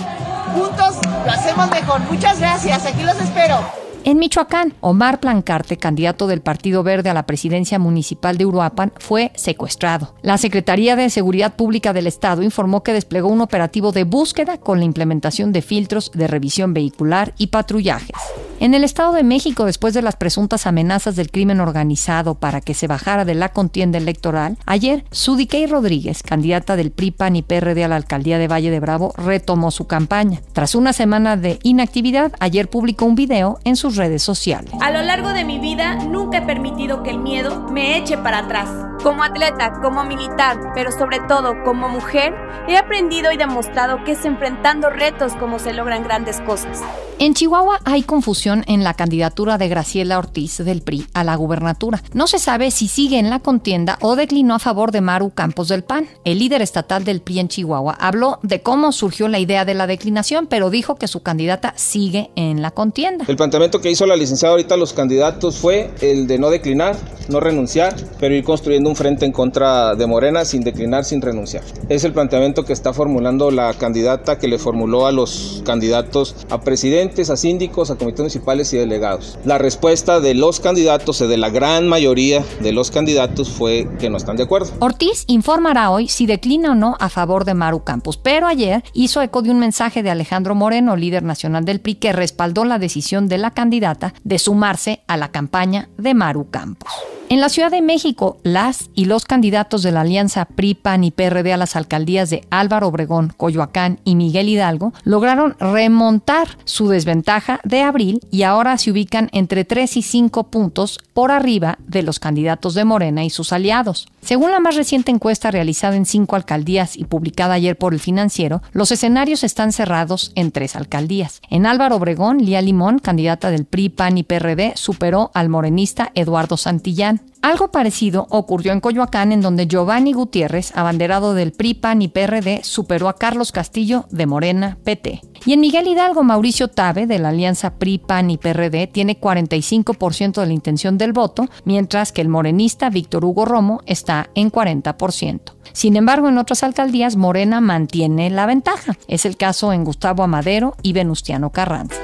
Juntos 0.54 0.96
lo 1.26 1.30
hacemos 1.30 1.70
mejor. 1.70 2.00
Muchas 2.10 2.40
gracias, 2.40 2.86
aquí 2.86 3.02
los 3.02 3.20
espero. 3.20 3.89
En 4.02 4.18
Michoacán, 4.18 4.72
Omar 4.80 5.20
Plancarte, 5.20 5.76
candidato 5.76 6.26
del 6.26 6.40
Partido 6.40 6.82
Verde 6.82 7.10
a 7.10 7.14
la 7.14 7.26
presidencia 7.26 7.78
municipal 7.78 8.38
de 8.38 8.46
Uruapan, 8.46 8.92
fue 8.98 9.30
secuestrado. 9.34 10.14
La 10.22 10.38
Secretaría 10.38 10.96
de 10.96 11.10
Seguridad 11.10 11.54
Pública 11.54 11.92
del 11.92 12.06
Estado 12.06 12.42
informó 12.42 12.82
que 12.82 12.94
desplegó 12.94 13.28
un 13.28 13.42
operativo 13.42 13.92
de 13.92 14.04
búsqueda 14.04 14.56
con 14.56 14.78
la 14.78 14.86
implementación 14.86 15.52
de 15.52 15.60
filtros 15.60 16.10
de 16.14 16.26
revisión 16.28 16.72
vehicular 16.72 17.34
y 17.36 17.48
patrullajes. 17.48 18.16
En 18.60 18.74
el 18.74 18.84
Estado 18.84 19.14
de 19.14 19.22
México, 19.22 19.64
después 19.64 19.94
de 19.94 20.02
las 20.02 20.16
presuntas 20.16 20.66
amenazas 20.66 21.16
del 21.16 21.30
crimen 21.30 21.60
organizado 21.60 22.34
para 22.34 22.60
que 22.60 22.74
se 22.74 22.86
bajara 22.86 23.24
de 23.24 23.34
la 23.34 23.48
contienda 23.48 23.96
electoral, 23.96 24.58
ayer 24.66 25.06
Sudikey 25.10 25.64
Rodríguez, 25.66 26.22
candidata 26.22 26.76
del 26.76 26.90
PRI, 26.90 27.10
PAN 27.10 27.36
y 27.36 27.42
PRD 27.42 27.82
a 27.84 27.88
la 27.88 27.96
alcaldía 27.96 28.36
de 28.36 28.48
Valle 28.48 28.70
de 28.70 28.78
Bravo, 28.78 29.14
retomó 29.16 29.70
su 29.70 29.86
campaña. 29.86 30.42
Tras 30.52 30.74
una 30.74 30.92
semana 30.92 31.38
de 31.38 31.58
inactividad, 31.62 32.32
ayer 32.38 32.68
publicó 32.68 33.06
un 33.06 33.14
video 33.14 33.58
en 33.64 33.76
sus 33.76 33.96
redes 33.96 34.22
sociales. 34.22 34.74
A 34.82 34.90
lo 34.90 35.00
largo 35.00 35.30
de 35.30 35.46
mi 35.46 35.58
vida 35.58 35.94
nunca 35.94 36.36
he 36.36 36.42
permitido 36.42 37.02
que 37.02 37.08
el 37.08 37.18
miedo 37.18 37.66
me 37.70 37.96
eche 37.96 38.18
para 38.18 38.40
atrás. 38.40 38.68
Como 39.02 39.22
atleta, 39.22 39.72
como 39.80 40.04
militar, 40.04 40.58
pero 40.74 40.92
sobre 40.92 41.20
todo 41.20 41.54
como 41.64 41.88
mujer, 41.88 42.34
he 42.68 42.76
aprendido 42.76 43.32
y 43.32 43.38
demostrado 43.38 44.04
que 44.04 44.12
es 44.12 44.24
enfrentando 44.26 44.90
retos 44.90 45.34
como 45.36 45.58
se 45.58 45.72
logran 45.72 46.04
grandes 46.04 46.42
cosas. 46.42 46.82
En 47.22 47.34
Chihuahua 47.34 47.80
hay 47.84 48.02
confusión 48.02 48.64
en 48.66 48.82
la 48.82 48.94
candidatura 48.94 49.58
de 49.58 49.68
Graciela 49.68 50.18
Ortiz 50.18 50.56
del 50.56 50.80
PRI 50.80 51.04
a 51.12 51.22
la 51.22 51.36
gubernatura. 51.36 52.02
No 52.14 52.26
se 52.26 52.38
sabe 52.38 52.70
si 52.70 52.88
sigue 52.88 53.18
en 53.18 53.28
la 53.28 53.40
contienda 53.40 53.98
o 54.00 54.16
declinó 54.16 54.54
a 54.54 54.58
favor 54.58 54.90
de 54.90 55.02
Maru 55.02 55.28
Campos 55.28 55.68
del 55.68 55.84
PAN. 55.84 56.06
El 56.24 56.38
líder 56.38 56.62
estatal 56.62 57.04
del 57.04 57.20
PRI 57.20 57.40
en 57.40 57.48
Chihuahua 57.48 57.92
habló 58.00 58.38
de 58.42 58.62
cómo 58.62 58.90
surgió 58.92 59.28
la 59.28 59.38
idea 59.38 59.66
de 59.66 59.74
la 59.74 59.86
declinación, 59.86 60.46
pero 60.46 60.70
dijo 60.70 60.94
que 60.94 61.08
su 61.08 61.22
candidata 61.22 61.74
sigue 61.76 62.30
en 62.36 62.62
la 62.62 62.70
contienda. 62.70 63.26
El 63.28 63.36
planteamiento 63.36 63.82
que 63.82 63.90
hizo 63.90 64.06
la 64.06 64.16
licenciada 64.16 64.52
ahorita 64.52 64.76
a 64.76 64.78
los 64.78 64.94
candidatos 64.94 65.58
fue 65.58 65.90
el 66.00 66.26
de 66.26 66.38
no 66.38 66.48
declinar, 66.48 66.96
no 67.28 67.38
renunciar, 67.38 67.94
pero 68.18 68.34
ir 68.34 68.44
construyendo 68.44 68.88
un 68.88 68.96
frente 68.96 69.26
en 69.26 69.32
contra 69.32 69.94
de 69.94 70.06
Morena 70.06 70.46
sin 70.46 70.64
declinar, 70.64 71.04
sin 71.04 71.20
renunciar. 71.20 71.64
Es 71.90 72.02
el 72.04 72.14
planteamiento 72.14 72.64
que 72.64 72.72
está 72.72 72.94
formulando 72.94 73.50
la 73.50 73.74
candidata 73.74 74.38
que 74.38 74.48
le 74.48 74.58
formuló 74.58 75.06
a 75.06 75.12
los 75.12 75.62
candidatos 75.66 76.34
a 76.48 76.62
a 77.10 77.36
síndicos, 77.36 77.90
a 77.90 77.96
comités 77.96 78.20
municipales 78.20 78.72
y 78.72 78.78
delegados. 78.78 79.38
La 79.44 79.58
respuesta 79.58 80.20
de 80.20 80.34
los 80.34 80.60
candidatos, 80.60 81.20
o 81.20 81.28
de 81.28 81.36
la 81.36 81.50
gran 81.50 81.88
mayoría 81.88 82.44
de 82.60 82.72
los 82.72 82.90
candidatos, 82.90 83.50
fue 83.50 83.88
que 83.98 84.08
no 84.08 84.16
están 84.16 84.36
de 84.36 84.44
acuerdo. 84.44 84.70
Ortiz 84.78 85.24
informará 85.26 85.90
hoy 85.90 86.08
si 86.08 86.26
declina 86.26 86.72
o 86.72 86.74
no 86.74 86.96
a 87.00 87.08
favor 87.08 87.44
de 87.44 87.54
Maru 87.54 87.82
Campos, 87.82 88.16
pero 88.16 88.46
ayer 88.46 88.84
hizo 88.94 89.20
eco 89.20 89.42
de 89.42 89.50
un 89.50 89.58
mensaje 89.58 90.02
de 90.02 90.10
Alejandro 90.10 90.54
Moreno, 90.54 90.96
líder 90.96 91.24
nacional 91.24 91.64
del 91.64 91.80
PRI, 91.80 91.96
que 91.96 92.12
respaldó 92.12 92.64
la 92.64 92.78
decisión 92.78 93.28
de 93.28 93.38
la 93.38 93.50
candidata 93.50 94.14
de 94.22 94.38
sumarse 94.38 95.02
a 95.08 95.16
la 95.16 95.30
campaña 95.30 95.90
de 95.98 96.14
Maru 96.14 96.48
Campos. 96.50 96.90
En 97.32 97.40
la 97.40 97.48
Ciudad 97.48 97.70
de 97.70 97.80
México, 97.80 98.38
las 98.42 98.90
y 98.96 99.04
los 99.04 99.24
candidatos 99.24 99.84
de 99.84 99.92
la 99.92 100.00
alianza 100.00 100.46
PRI, 100.46 100.74
PAN 100.74 101.04
y 101.04 101.12
PRD 101.12 101.52
a 101.52 101.56
las 101.56 101.76
alcaldías 101.76 102.28
de 102.28 102.44
Álvaro 102.50 102.88
Obregón, 102.88 103.32
Coyoacán 103.36 104.00
y 104.02 104.16
Miguel 104.16 104.48
Hidalgo 104.48 104.92
lograron 105.04 105.54
remontar 105.60 106.48
su 106.64 106.88
desventaja 106.88 107.60
de 107.62 107.82
abril 107.82 108.18
y 108.32 108.42
ahora 108.42 108.76
se 108.78 108.90
ubican 108.90 109.28
entre 109.30 109.64
3 109.64 109.98
y 109.98 110.02
5 110.02 110.50
puntos 110.50 110.98
por 111.14 111.30
arriba 111.30 111.78
de 111.86 112.02
los 112.02 112.18
candidatos 112.18 112.74
de 112.74 112.84
Morena 112.84 113.22
y 113.22 113.30
sus 113.30 113.52
aliados. 113.52 114.08
Según 114.22 114.50
la 114.50 114.60
más 114.60 114.76
reciente 114.76 115.10
encuesta 115.10 115.50
realizada 115.50 115.96
en 115.96 116.06
cinco 116.06 116.36
alcaldías 116.36 116.96
y 116.96 117.04
publicada 117.04 117.54
ayer 117.54 117.76
por 117.76 117.94
el 117.94 118.00
financiero, 118.00 118.62
los 118.72 118.92
escenarios 118.92 119.44
están 119.44 119.72
cerrados 119.72 120.32
en 120.34 120.50
tres 120.50 120.76
alcaldías. 120.76 121.40
En 121.48 121.64
Álvaro 121.64 121.96
Obregón, 121.96 122.38
Lía 122.38 122.60
Limón, 122.60 122.98
candidata 122.98 123.50
del 123.50 123.64
PRI, 123.64 123.88
PAN 123.88 124.18
y 124.18 124.22
PRD, 124.22 124.72
superó 124.76 125.30
al 125.32 125.48
morenista 125.48 126.10
Eduardo 126.14 126.56
Santillán. 126.56 127.19
Algo 127.42 127.70
parecido 127.70 128.26
ocurrió 128.28 128.72
en 128.72 128.80
Coyoacán, 128.80 129.32
en 129.32 129.40
donde 129.40 129.66
Giovanni 129.66 130.12
Gutiérrez, 130.12 130.76
abanderado 130.76 131.32
del 131.32 131.52
PRI, 131.52 131.74
PAN 131.74 132.02
y 132.02 132.08
PRD, 132.08 132.60
superó 132.62 133.08
a 133.08 133.16
Carlos 133.16 133.50
Castillo 133.50 134.04
de 134.10 134.26
Morena, 134.26 134.76
PT. 134.84 135.22
Y 135.46 135.54
en 135.54 135.60
Miguel 135.60 135.88
Hidalgo, 135.88 136.22
Mauricio 136.22 136.68
Tabe, 136.68 137.06
de 137.06 137.18
la 137.18 137.30
alianza 137.30 137.78
PRI, 137.78 137.96
PAN 137.98 138.30
y 138.30 138.36
PRD, 138.36 138.88
tiene 138.88 139.18
45% 139.18 140.40
de 140.40 140.46
la 140.46 140.52
intención 140.52 140.98
del 140.98 141.14
voto, 141.14 141.48
mientras 141.64 142.12
que 142.12 142.20
el 142.20 142.28
morenista 142.28 142.90
Víctor 142.90 143.24
Hugo 143.24 143.46
Romo 143.46 143.80
está 143.86 144.28
en 144.34 144.52
40%. 144.52 145.40
Sin 145.72 145.96
embargo, 145.96 146.28
en 146.28 146.36
otras 146.36 146.62
alcaldías, 146.62 147.16
Morena 147.16 147.62
mantiene 147.62 148.28
la 148.28 148.44
ventaja. 148.44 148.98
Es 149.08 149.24
el 149.24 149.38
caso 149.38 149.72
en 149.72 149.84
Gustavo 149.84 150.22
Amadero 150.22 150.76
y 150.82 150.92
Venustiano 150.92 151.50
Carranza. 151.50 151.96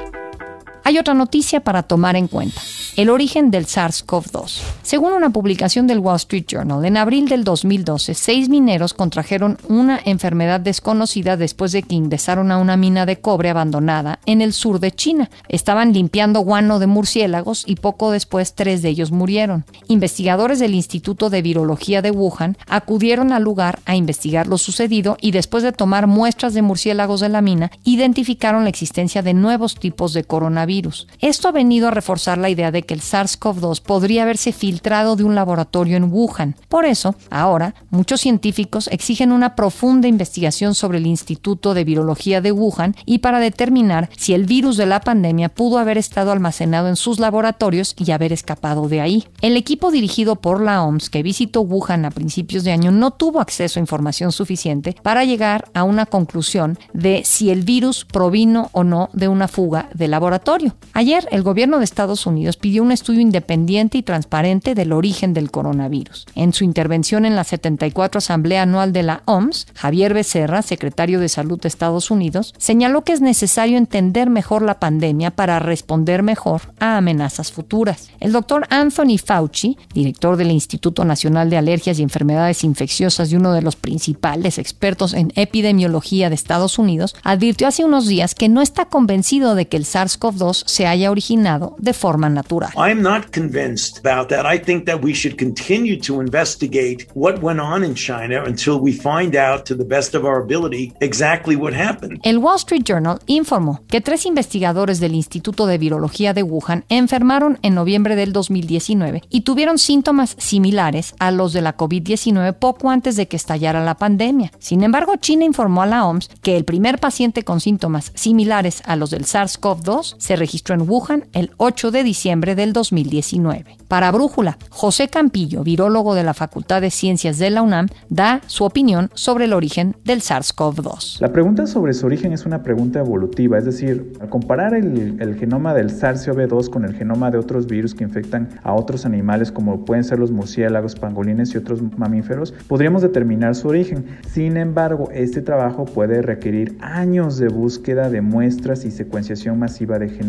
Hay 0.87 0.99
otra 0.99 1.15
noticia 1.15 1.59
para 1.59 1.83
tomar 1.83 2.15
en 2.15 2.29
cuenta. 2.29 2.61
El 2.95 3.11
origen 3.11 3.51
del 3.51 3.67
SARS-CoV-2. 3.67 4.61
Según 4.83 5.15
una 5.15 5.31
publicación 5.31 5.89
del 5.89 5.99
Wall 5.99 6.15
Street 6.15 6.45
Journal, 6.47 6.85
en 6.85 6.97
abril 6.97 7.29
del 7.29 7.43
2012, 7.43 8.15
seis 8.15 8.49
mineros 8.49 8.95
contrajeron 8.95 9.59
una 9.69 9.99
enfermedad 10.05 10.61
desconocida 10.61 11.37
después 11.37 11.73
de 11.73 11.83
que 11.83 11.97
ingresaron 11.97 12.53
a 12.53 12.59
una 12.59 12.77
mina 12.77 13.05
de 13.05 13.17
cobre 13.17 13.51
abandonada 13.51 14.21
en 14.27 14.41
el 14.41 14.53
sur 14.53 14.79
de 14.79 14.93
China. 14.93 15.29
Estaban 15.49 15.93
limpiando 15.93 16.39
guano 16.39 16.79
de 16.79 16.87
murciélagos 16.87 17.65
y 17.67 17.75
poco 17.75 18.13
después 18.13 18.55
tres 18.55 18.81
de 18.81 18.91
ellos 18.91 19.11
murieron. 19.11 19.65
Investigadores 19.89 20.61
del 20.61 20.77
Instituto 20.77 21.31
de 21.31 21.43
Virología 21.43 22.01
de 22.01 22.13
Wuhan 22.13 22.57
acudieron 22.69 23.33
al 23.33 23.43
lugar 23.43 23.81
a 23.87 23.97
investigar 23.97 24.47
lo 24.47 24.57
sucedido 24.57 25.17
y 25.21 25.33
después 25.33 25.65
de 25.65 25.73
tomar 25.73 26.07
muestras 26.07 26.55
de 26.55 26.63
murciélagos 26.63 27.19
de 27.19 27.29
la 27.29 27.43
mina, 27.43 27.73
identificaron 27.83 28.63
la 28.63 28.71
existencia 28.71 29.23
de 29.23 29.35
nuevos 29.35 29.75
tipos 29.75 30.13
de 30.13 30.23
coronavirus 30.23 30.76
Esto 31.21 31.49
ha 31.49 31.53
venido 31.53 31.89
a 31.89 31.91
reforzar 31.91 32.39
la 32.39 32.51
idea 32.51 32.71
de 32.71 32.83
que 32.83 32.93
el 32.93 33.01
SARS-CoV-2 33.01 33.81
podría 33.81 34.25
haberse 34.25 34.53
filtrado 34.53 35.17
de 35.17 35.25
un 35.25 35.35
laboratorio 35.35 35.97
en 35.97 36.13
Wuhan. 36.13 36.55
Por 36.69 36.85
eso, 36.85 37.15
ahora, 37.31 37.75
muchos 37.91 38.21
científicos 38.21 38.89
exigen 38.93 39.33
una 39.33 39.55
profunda 39.55 40.09
investigación 40.09 40.75
sobre 40.75 40.99
el 40.99 41.07
Instituto 41.07 41.73
de 41.73 41.85
Virología 41.85 42.41
de 42.41 42.53
Wuhan 42.53 42.95
y 43.07 43.19
para 43.19 43.41
determinar 43.41 44.11
si 44.17 44.35
el 44.35 44.45
virus 44.45 44.77
de 44.77 44.87
la 44.87 45.01
pandemia 45.01 45.49
pudo 45.49 45.79
haber 45.79 45.97
estado 45.97 46.31
almacenado 46.31 46.89
en 46.89 46.97
sus 46.97 47.19
laboratorios 47.19 47.95
y 47.97 48.11
haber 48.11 48.33
escapado 48.33 48.89
de 48.89 49.01
ahí. 49.01 49.25
El 49.41 49.57
equipo 49.57 49.91
dirigido 49.91 50.37
por 50.37 50.61
la 50.61 50.83
OMS 50.83 51.09
que 51.09 51.23
visitó 51.23 51.63
Wuhan 51.63 52.05
a 52.05 52.11
principios 52.11 52.65
de 52.65 52.73
año 52.73 52.91
no 52.91 53.13
tuvo 53.13 53.41
acceso 53.41 53.79
a 53.79 53.83
información 53.83 54.33
suficiente 54.33 54.95
para 55.03 55.25
llegar 55.25 55.71
a 55.73 55.85
una 55.85 56.07
conclusión 56.07 56.79
de 56.93 57.23
si 57.25 57.51
el 57.51 57.63
virus 57.63 58.05
provino 58.05 58.69
o 58.73 58.85
no 58.85 59.09
de 59.13 59.29
una 59.29 59.49
fuga 59.49 59.89
de 59.95 60.09
laboratorio. 60.09 60.66
Ayer, 60.93 61.29
el 61.31 61.43
gobierno 61.43 61.79
de 61.79 61.85
Estados 61.85 62.27
Unidos 62.27 62.57
pidió 62.57 62.83
un 62.83 62.93
estudio 62.93 63.21
independiente 63.21 63.99
y 63.99 64.03
transparente 64.03 64.75
del 64.75 64.93
origen 64.93 65.35
del 65.35 65.51
coronavirus. 65.51 66.27
En 66.35 66.53
su 66.53 66.65
intervención 66.65 67.25
en 67.25 67.37
la 67.37 67.45
74 67.45 68.19
Asamblea 68.19 68.63
Anual 68.63 68.93
de 68.93 69.03
la 69.03 69.23
OMS, 69.27 69.67
Javier 69.75 70.15
Becerra, 70.15 70.63
secretario 70.63 71.21
de 71.21 71.29
Salud 71.29 71.61
de 71.61 71.69
Estados 71.69 72.11
Unidos, 72.11 72.55
señaló 72.59 73.05
que 73.05 73.13
es 73.13 73.21
necesario 73.21 73.77
entender 73.77 74.31
mejor 74.31 74.63
la 74.63 74.81
pandemia 74.81 75.31
para 75.31 75.59
responder 75.59 76.23
mejor 76.23 76.63
a 76.81 76.97
amenazas 76.97 77.53
futuras. 77.53 78.09
El 78.21 78.33
doctor 78.33 78.67
Anthony 78.71 79.19
Fauci, 79.23 79.77
director 79.93 80.37
del 80.37 80.51
Instituto 80.51 81.05
Nacional 81.05 81.51
de 81.51 81.59
Alergias 81.59 81.99
y 81.99 82.03
Enfermedades 82.03 82.65
Infecciosas 82.65 83.31
y 83.31 83.37
uno 83.37 83.53
de 83.53 83.63
los 83.63 83.77
principales 83.77 84.59
expertos 84.59 85.13
en 85.13 85.33
epidemiología 85.37 86.29
de 86.29 86.35
Estados 86.35 86.79
Unidos, 86.79 87.15
advirtió 87.23 87.69
hace 87.69 87.85
unos 87.85 88.07
días 88.07 88.35
que 88.35 88.49
no 88.49 88.63
está 88.63 88.87
convencido 88.87 89.55
de 89.55 89.69
que 89.69 89.77
el 89.77 89.85
SARS-CoV-2 89.85 90.56
se 90.67 90.87
haya 90.87 91.11
originado 91.11 91.77
de 91.79 91.93
forma 91.93 92.29
natural. 92.29 92.71
I'm 92.77 93.03
not 93.03 93.31
convinced 93.33 93.99
about 93.99 94.29
that. 94.29 94.47
I 94.47 94.59
think 94.59 94.85
that 94.87 95.01
we 95.03 95.15
should 95.15 95.37
continue 95.37 96.01
to 96.01 96.21
investigate 96.21 97.09
what 97.15 97.43
went 97.43 97.61
on 97.61 97.85
in 97.85 97.95
China 97.95 98.45
until 98.47 98.79
we 98.81 98.93
find 98.93 99.37
out 99.37 99.65
to 99.65 99.77
the 99.77 99.85
best 99.85 100.15
of 100.15 100.25
our 100.25 100.41
ability 100.41 100.93
exactly 101.01 101.57
what 101.57 101.75
happened. 101.75 102.21
El 102.23 102.39
Wall 102.39 102.59
Street 102.59 102.85
Journal 102.85 103.19
informó 103.27 103.81
que 103.89 104.01
tres 104.01 104.27
investigadores 104.27 105.01
del 105.01 105.15
Instituto 105.15 105.67
de 105.67 105.79
Virología 105.79 106.33
de 106.33 106.43
Wuhan 106.43 106.85
enfermaron 106.89 107.59
en 107.63 107.75
noviembre 107.75 108.17
del 108.17 108.33
2019 108.33 109.23
y 109.29 109.41
tuvieron 109.43 109.79
síntomas 109.79 110.37
similares 110.39 111.15
a 111.19 111.31
los 111.31 111.53
de 111.53 111.63
la 111.63 111.77
COVID-19 111.77 112.55
poco 112.55 112.91
antes 112.91 113.17
de 113.17 113.29
que 113.29 113.37
estallara 113.37 113.85
la 113.85 113.97
pandemia. 113.97 114.53
Sin 114.59 114.83
embargo, 114.83 115.17
China 115.17 115.45
informó 115.45 115.83
a 115.83 115.87
la 115.87 116.07
OMS 116.07 116.29
que 116.43 116.57
el 116.57 116.65
primer 116.65 116.99
paciente 116.99 117.45
con 117.45 117.61
síntomas 117.61 118.13
similares 118.15 118.83
a 118.87 118.97
los 118.97 119.11
del 119.11 119.25
SARS-CoV-2 119.25 120.17
se 120.19 120.36
registró 120.37 120.75
en 120.75 120.89
Wuhan 120.89 121.25
el 121.33 121.51
8 121.57 121.91
de 121.91 122.05
diciembre 122.05 122.55
del 122.55 122.73
2019. 122.73 123.77
Para 123.89 124.11
Brújula, 124.11 124.59
José 124.71 125.09
Campillo, 125.09 125.63
virólogo 125.63 126.15
de 126.15 126.25
la 126.25 126.35
Facultad 126.35 126.81
de 126.81 126.91
Ciencias 126.91 127.39
de 127.39 127.51
la 127.51 127.63
UNAM, 127.63 127.89
da 128.09 128.41
su 128.47 128.65
opinión 128.65 129.11
sobre 129.15 129.47
el 129.47 129.53
origen 129.53 129.97
del 130.05 130.21
SARS-CoV-2. 130.21 131.21
La 131.21 131.33
pregunta 131.33 131.67
sobre 131.67 131.95
su 131.95 132.07
origen 132.07 132.33
es 132.33 132.47
una 132.47 132.63
pregunta 132.63 132.99
evolutiva, 132.99 133.59
es 133.59 133.65
decir, 133.65 134.13
al 134.21 134.29
comparar 134.29 134.75
el, 134.75 135.17
el 135.21 135.37
genoma 135.39 135.75
del 135.75 135.91
SARS-CoV-2 135.91 136.71
con 136.71 136.85
el 136.85 136.95
genoma 136.95 137.31
de 137.31 137.39
otros 137.39 137.67
virus 137.67 137.95
que 137.95 138.05
infectan 138.05 138.49
a 138.63 138.75
otros 138.75 139.07
animales 139.07 139.53
como 139.53 139.85
pueden 139.85 140.05
ser 140.05 140.19
los 140.19 140.31
murciélagos, 140.31 140.95
pangolines 140.95 141.55
y 141.55 141.59
otros 141.59 141.81
mamíferos, 141.97 142.53
podríamos 142.69 143.03
determinar 143.03 143.55
su 143.55 143.69
origen. 143.69 144.07
Sin 144.29 144.57
embargo, 144.57 145.09
este 145.13 145.43
trabajo 145.43 145.85
puede 145.85 146.23
requerir 146.23 146.77
años 146.81 147.39
de 147.39 147.49
búsqueda 147.49 148.11
de 148.11 148.21
muestras 148.21 148.85
y 148.85 148.91
secuenciación 148.91 149.59
masiva 149.59 149.99
de 149.99 150.09
genomas. 150.09 150.26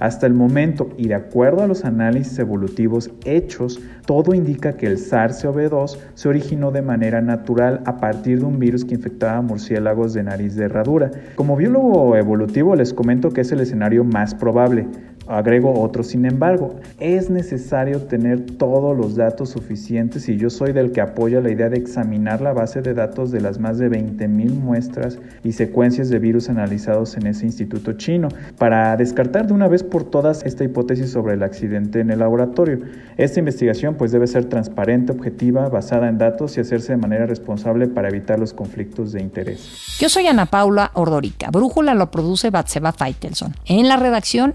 Hasta 0.00 0.26
el 0.26 0.34
momento, 0.34 0.88
y 0.96 1.08
de 1.08 1.14
acuerdo 1.14 1.62
a 1.62 1.66
los 1.66 1.84
análisis 1.84 2.38
evolutivos 2.38 3.10
hechos, 3.24 3.80
todo 4.06 4.34
indica 4.34 4.76
que 4.76 4.86
el 4.86 4.98
SARS-CoV-2 4.98 5.98
se 6.14 6.28
originó 6.28 6.70
de 6.70 6.82
manera 6.82 7.20
natural 7.20 7.80
a 7.84 7.96
partir 7.96 8.40
de 8.40 8.44
un 8.46 8.58
virus 8.58 8.84
que 8.84 8.94
infectaba 8.94 9.40
murciélagos 9.42 10.14
de 10.14 10.22
nariz 10.22 10.56
de 10.56 10.64
herradura. 10.64 11.10
Como 11.36 11.56
biólogo 11.56 12.16
evolutivo 12.16 12.74
les 12.74 12.92
comento 12.92 13.30
que 13.30 13.42
es 13.42 13.52
el 13.52 13.60
escenario 13.60 14.04
más 14.04 14.34
probable. 14.34 14.86
Agrego 15.26 15.80
otro, 15.80 16.02
sin 16.02 16.26
embargo, 16.26 16.74
es 17.00 17.30
necesario 17.30 18.00
tener 18.02 18.44
todos 18.58 18.96
los 18.96 19.16
datos 19.16 19.50
suficientes 19.50 20.28
y 20.28 20.36
yo 20.36 20.50
soy 20.50 20.72
del 20.72 20.92
que 20.92 21.00
apoya 21.00 21.40
la 21.40 21.50
idea 21.50 21.70
de 21.70 21.78
examinar 21.78 22.42
la 22.42 22.52
base 22.52 22.82
de 22.82 22.92
datos 22.92 23.30
de 23.30 23.40
las 23.40 23.58
más 23.58 23.78
de 23.78 23.90
20.000 23.90 24.50
muestras 24.50 25.18
y 25.42 25.52
secuencias 25.52 26.10
de 26.10 26.18
virus 26.18 26.50
analizados 26.50 27.16
en 27.16 27.26
ese 27.26 27.46
instituto 27.46 27.92
chino 27.94 28.28
para 28.58 28.96
descartar 28.96 29.46
de 29.46 29.54
una 29.54 29.68
vez 29.68 29.82
por 29.82 30.04
todas 30.04 30.44
esta 30.44 30.64
hipótesis 30.64 31.10
sobre 31.10 31.34
el 31.34 31.42
accidente 31.42 32.00
en 32.00 32.10
el 32.10 32.18
laboratorio. 32.18 32.80
Esta 33.16 33.38
investigación 33.38 33.94
pues 33.94 34.12
debe 34.12 34.26
ser 34.26 34.46
transparente, 34.46 35.12
objetiva, 35.12 35.68
basada 35.68 36.08
en 36.08 36.18
datos 36.18 36.56
y 36.56 36.60
hacerse 36.60 36.92
de 36.92 36.98
manera 36.98 37.26
responsable 37.26 37.86
para 37.86 38.08
evitar 38.08 38.38
los 38.38 38.52
conflictos 38.52 39.12
de 39.12 39.22
interés. 39.22 39.96
Yo 39.98 40.08
soy 40.08 40.26
Ana 40.26 40.46
Paula 40.46 40.90
Ordorica. 40.94 41.50
Brújula 41.50 41.94
lo 41.94 42.10
produce 42.10 42.50
Batseba 42.50 42.92
Feitelson. 42.92 43.54
En 43.66 43.88
la 43.88 43.96
redacción, 43.96 44.54